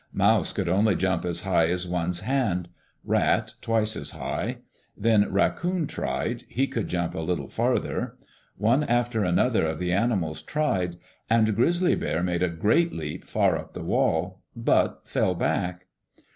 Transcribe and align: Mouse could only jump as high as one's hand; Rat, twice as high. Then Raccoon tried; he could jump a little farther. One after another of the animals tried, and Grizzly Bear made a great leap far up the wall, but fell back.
Mouse 0.11 0.51
could 0.51 0.67
only 0.67 0.95
jump 0.95 1.25
as 1.25 1.41
high 1.41 1.67
as 1.67 1.85
one's 1.87 2.21
hand; 2.21 2.69
Rat, 3.05 3.53
twice 3.61 3.95
as 3.95 4.09
high. 4.09 4.57
Then 4.97 5.31
Raccoon 5.31 5.85
tried; 5.85 6.43
he 6.49 6.65
could 6.65 6.87
jump 6.87 7.13
a 7.13 7.19
little 7.19 7.47
farther. 7.49 8.17
One 8.57 8.83
after 8.83 9.23
another 9.23 9.63
of 9.67 9.77
the 9.77 9.91
animals 9.91 10.41
tried, 10.41 10.97
and 11.29 11.55
Grizzly 11.55 11.93
Bear 11.93 12.23
made 12.23 12.41
a 12.41 12.49
great 12.49 12.91
leap 12.91 13.25
far 13.25 13.55
up 13.55 13.73
the 13.73 13.83
wall, 13.83 14.41
but 14.55 15.01
fell 15.05 15.35
back. 15.35 15.85